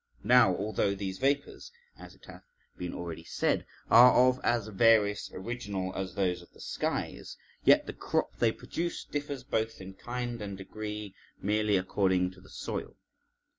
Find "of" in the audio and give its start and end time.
4.29-4.39, 6.41-6.51